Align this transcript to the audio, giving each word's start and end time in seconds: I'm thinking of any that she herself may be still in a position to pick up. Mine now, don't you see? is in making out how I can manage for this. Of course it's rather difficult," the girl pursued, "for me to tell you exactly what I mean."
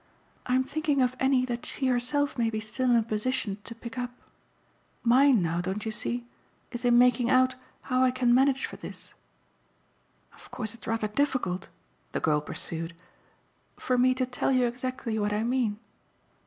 I'm 0.47 0.63
thinking 0.63 0.99
of 1.03 1.15
any 1.19 1.45
that 1.45 1.63
she 1.63 1.85
herself 1.85 2.35
may 2.35 2.49
be 2.49 2.59
still 2.59 2.89
in 2.89 2.95
a 2.95 3.03
position 3.03 3.59
to 3.65 3.75
pick 3.75 3.99
up. 3.99 4.09
Mine 5.03 5.43
now, 5.43 5.61
don't 5.61 5.85
you 5.85 5.91
see? 5.91 6.25
is 6.71 6.83
in 6.83 6.97
making 6.97 7.29
out 7.29 7.53
how 7.83 8.01
I 8.01 8.09
can 8.09 8.33
manage 8.33 8.65
for 8.65 8.77
this. 8.77 9.13
Of 10.33 10.49
course 10.49 10.73
it's 10.73 10.87
rather 10.87 11.07
difficult," 11.07 11.69
the 12.13 12.19
girl 12.19 12.41
pursued, 12.41 12.95
"for 13.77 13.95
me 13.95 14.15
to 14.15 14.25
tell 14.25 14.51
you 14.51 14.65
exactly 14.65 15.19
what 15.19 15.33
I 15.33 15.43
mean." 15.43 15.77